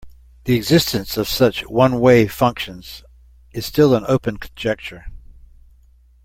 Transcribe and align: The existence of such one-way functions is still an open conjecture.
The 0.45 0.55
existence 0.55 1.15
of 1.15 1.27
such 1.29 1.61
one-way 1.67 2.27
functions 2.27 3.03
is 3.51 3.67
still 3.67 3.93
an 3.93 4.03
open 4.07 4.37
conjecture. 4.37 5.05